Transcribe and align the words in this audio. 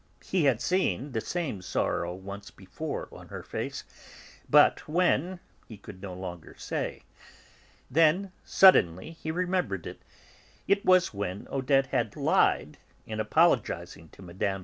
He 0.25 0.45
had 0.45 0.61
seen 0.61 1.11
the 1.11 1.21
same 1.21 1.61
sorrow 1.61 2.15
once 2.15 2.49
before 2.49 3.07
on 3.11 3.27
her 3.27 3.43
face, 3.43 3.83
but 4.49 4.87
when, 4.89 5.39
he 5.67 5.77
could 5.77 6.01
no 6.01 6.15
longer 6.15 6.55
say. 6.57 7.03
Then, 7.87 8.31
suddenly, 8.43 9.11
he 9.11 9.29
remembered 9.29 9.85
it; 9.85 10.01
it 10.67 10.83
was 10.83 11.13
when 11.13 11.47
Odette 11.51 11.85
had 11.93 12.15
lied, 12.15 12.79
in 13.05 13.19
apologising 13.19 14.09
to 14.09 14.23
Mme. 14.23 14.59